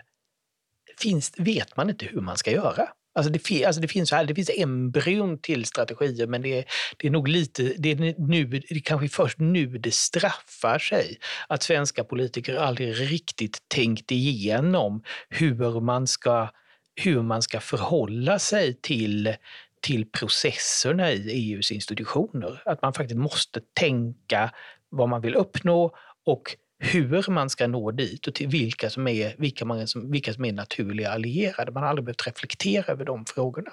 [1.01, 2.89] finns, vet man inte hur man ska göra.
[3.19, 6.65] Alltså det, alltså det, finns, det finns embryon till strategier men det är,
[6.97, 11.19] det är nog lite, det är, nu, det är kanske först nu det straffar sig
[11.49, 16.51] att svenska politiker aldrig riktigt tänkt igenom hur man ska,
[16.95, 19.35] hur man ska förhålla sig till,
[19.83, 22.63] till processerna i EUs institutioner.
[22.65, 24.51] Att man faktiskt måste tänka
[24.89, 29.35] vad man vill uppnå och hur man ska nå dit och till vilka som är,
[29.39, 31.73] vilka man, vilka som är naturliga allierade.
[31.73, 33.71] Man har aldrig behövt reflektera över de frågorna.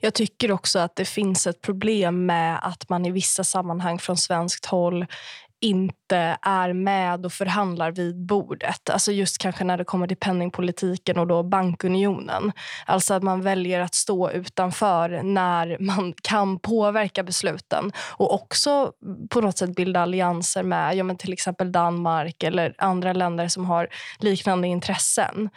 [0.00, 4.16] Jag tycker också att det finns ett problem med att man i vissa sammanhang från
[4.16, 5.06] svenskt håll
[5.62, 8.90] inte är med och förhandlar vid bordet.
[8.90, 12.52] Alltså just kanske när det kommer till penningpolitiken och då bankunionen.
[12.86, 18.92] Alltså att man väljer att stå utanför när man kan påverka besluten och också
[19.30, 23.64] på något sätt bilda allianser med ja, men till exempel Danmark eller andra länder som
[23.64, 25.50] har liknande intressen.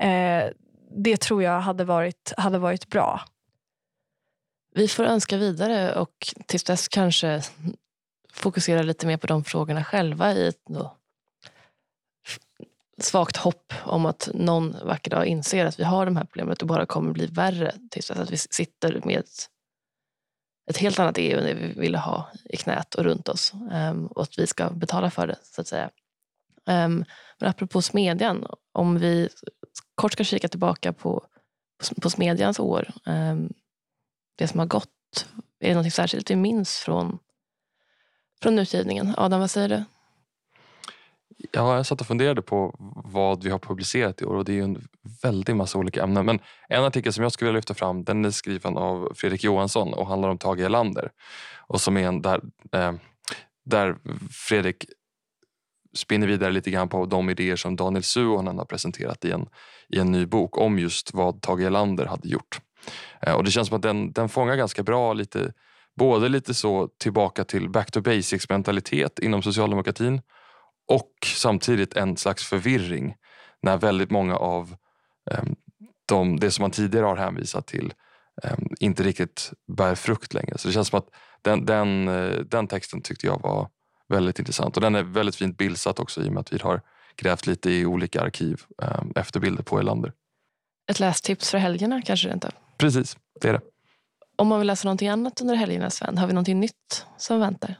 [0.00, 0.44] Eh,
[1.04, 3.20] det tror jag hade varit, hade varit bra.
[4.74, 6.14] Vi får önska vidare och
[6.46, 7.42] tills dess kanske
[8.32, 10.96] fokusera lite mer på de frågorna själva i ett då
[12.98, 16.58] svagt hopp om att någon vacker dag inser att vi har de här problemen och
[16.58, 19.22] det bara kommer bli värre tills att vi sitter med
[20.70, 24.06] ett helt annat EU än det vi ville ha i knät och runt oss um,
[24.06, 25.90] och att vi ska betala för det, så att säga.
[26.66, 27.04] Um,
[27.38, 29.28] men apropå Smedjan, om vi
[29.94, 31.26] kort ska kika tillbaka på,
[32.02, 33.52] på Smedjans år, um,
[34.36, 35.26] det som har gått,
[35.60, 37.18] är det något särskilt vi minns från
[38.42, 39.14] från utgivningen.
[39.16, 39.84] Adam, vad säger du?
[41.52, 42.74] Ja, jag satt och funderade på
[43.04, 44.88] vad vi har publicerat i år och det är en
[45.22, 46.26] väldig massa olika ämnen.
[46.26, 49.94] Men en artikel som jag skulle vilja lyfta fram den är skriven av Fredrik Johansson
[49.94, 51.10] och handlar om Tage Erlander.
[51.66, 52.40] Och som är en där,
[52.72, 52.92] eh,
[53.64, 53.96] där
[54.30, 54.84] Fredrik
[55.94, 59.46] spinner vidare lite grann på de idéer som Daniel Suhonen har presenterat i en,
[59.88, 62.60] i en ny bok om just vad Tage Erlander hade gjort.
[63.20, 65.52] Eh, och det känns som att den, den fångar ganska bra lite
[65.96, 70.20] både lite så tillbaka till back to basics mentalitet inom socialdemokratin
[70.88, 73.16] och samtidigt en slags förvirring
[73.62, 74.76] när väldigt många av
[75.30, 75.56] um,
[76.06, 77.94] de, det som man tidigare har hänvisat till
[78.42, 80.58] um, inte riktigt bär frukt längre.
[80.58, 81.08] Så det känns som att
[81.42, 83.68] den, den, uh, den texten tyckte jag var
[84.08, 86.80] väldigt intressant och den är väldigt fint bildsatt också i och med att vi har
[87.16, 90.12] grävt lite i olika arkiv um, efter bilder på Elander.
[90.90, 92.50] Ett lästips för helgerna kanske inte?
[92.78, 93.60] Precis, det är det.
[94.42, 97.74] Om man vill läsa någonting annat under helgerna, Sven, har vi någonting nytt som väntar?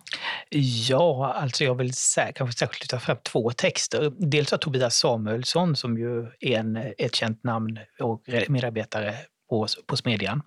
[0.88, 4.12] Ja, alltså jag vill sä kanske särskilt lyfta fram två texter.
[4.18, 9.14] Dels av Tobias Samuelsson, som ju är en, ett känt namn och medarbetare
[9.50, 10.42] på, på Smedjan,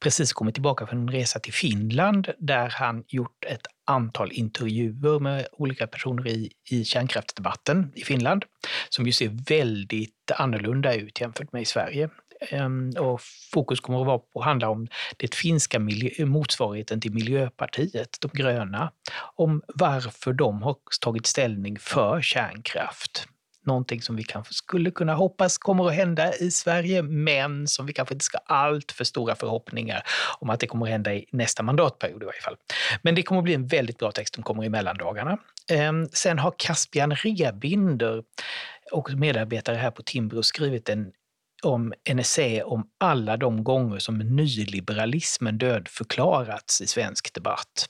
[0.00, 5.46] precis kommit tillbaka från en resa till Finland där han gjort ett antal intervjuer med
[5.52, 8.44] olika personer i, i kärnkraftsdebatten i Finland,
[8.88, 12.10] som ju ser väldigt annorlunda ut jämfört med i Sverige.
[12.40, 13.20] Ehm, och
[13.52, 15.78] fokus kommer att vara på att handla om det finska
[16.18, 18.92] motsvarigheten till Miljöpartiet, de gröna,
[19.36, 23.28] om varför de har tagit ställning för kärnkraft.
[23.66, 27.92] Någonting som vi kanske skulle kunna hoppas kommer att hända i Sverige, men som vi
[27.92, 30.02] kanske inte ska ha allt för stora förhoppningar
[30.38, 32.56] om att det kommer att hända i nästa mandatperiod i varje fall.
[33.02, 35.38] Men det kommer att bli en väldigt bra text som kommer i mellandagarna.
[35.70, 38.22] Ehm, sen har Caspian Rebinder
[38.92, 41.12] och medarbetare här på Timbro skrivit en
[41.62, 47.88] om en essä om alla de gånger som nyliberalismen dödförklarats i svensk debatt.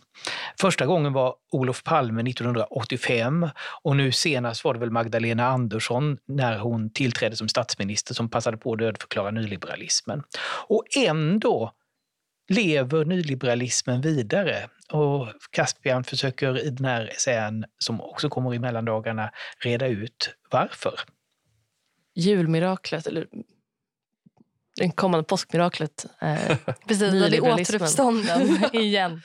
[0.61, 3.49] Första gången var Olof Palme 1985
[3.83, 8.57] och nu senast var det väl Magdalena Andersson när hon tillträdde som statsminister som passade
[8.57, 10.23] på att dödförklara nyliberalismen.
[10.69, 11.73] Och ändå
[12.49, 14.69] lever nyliberalismen vidare.
[14.93, 19.31] Och Caspian försöker i den här essän, som också kommer i mellandagarna,
[19.65, 21.01] reda ut varför.
[22.15, 23.27] Julmiraklet, eller
[24.77, 26.07] det kommande påskmiraklet.
[26.21, 29.23] Eh, Precis, när det är återuppstånden igen.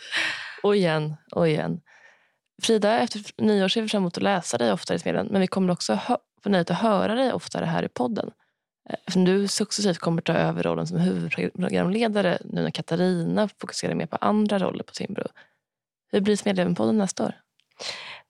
[0.63, 1.81] och igen och igen.
[2.61, 5.27] Frida, efter nyår ser vi fram emot att läsa dig oftare i Smedjan.
[5.31, 5.99] Men vi kommer också
[6.43, 8.31] få nöjet att höra dig oftare här i podden.
[8.89, 14.05] Eh, eftersom du successivt kommer ta över rollen som huvudprogramledare nu när Katarina fokuserar mer
[14.05, 15.27] på andra roller på Timbro.
[16.11, 17.33] Hur blir Smedjeven-podden nästa år?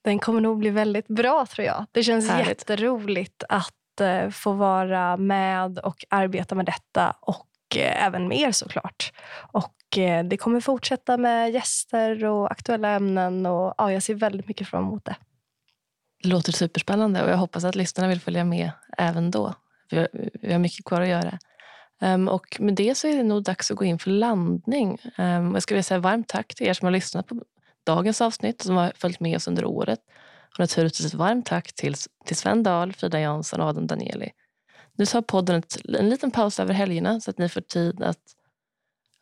[0.01, 1.85] Den kommer nog bli väldigt bra tror jag.
[1.91, 2.47] Det känns Härligt.
[2.47, 8.51] jätteroligt att att eh, få vara med och arbeta med detta och även även mer
[8.51, 9.13] såklart.
[9.51, 13.45] Och eh, det kommer fortsätta med gäster och aktuella ämnen.
[13.45, 15.15] Och ja, Jag ser väldigt mycket fram emot det.
[16.23, 19.53] Det låter superspännande och jag hoppas att lyssnarna vill följa med även då.
[19.89, 20.07] Vi har,
[20.41, 21.39] vi har mycket kvar att göra.
[22.01, 24.97] Um, och med det så är det nog dags att gå in för landning.
[25.17, 27.35] Um, jag skulle vilja säga varmt tack till er som har lyssnat på
[27.83, 29.99] dagens avsnitt och som har följt med oss under året.
[30.53, 31.95] Och naturligtvis ett varmt tack till,
[32.25, 34.31] till Sven Dahl, Frida Jansson och Adam Danieli.
[34.95, 38.35] Nu tar podden ett, en liten paus över helgerna så att ni får tid att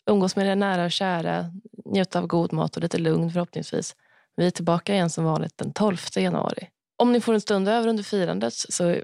[0.10, 1.46] umgås med era nära och kära,
[1.86, 3.96] njuta av god mat och lite lugn förhoppningsvis.
[4.36, 6.68] Vi är tillbaka igen som vanligt den 12 januari.
[6.98, 8.96] Om ni får en stund över under firandet så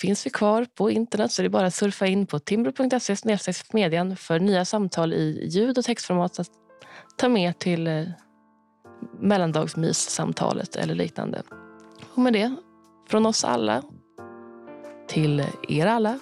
[0.00, 4.16] finns vi kvar på internet så det är bara att surfa in på timbro.se median
[4.16, 6.50] för nya samtal i ljud och textformat att
[7.16, 8.04] ta med till eh,
[9.20, 11.42] mellandagsmyssamtalet eller liknande.
[12.18, 12.54] Och med det,
[13.08, 13.82] från oss alla
[15.08, 16.18] till er alla.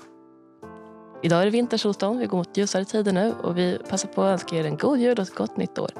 [1.22, 4.32] Idag är det vintersolstånd, vi går mot ljusare tider nu och vi passar på att
[4.32, 5.90] önska er en god jul och ett gott nytt år.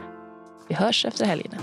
[0.69, 1.57] Vi hörs efter helgerna.